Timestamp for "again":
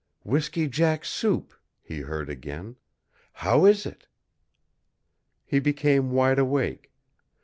2.27-2.77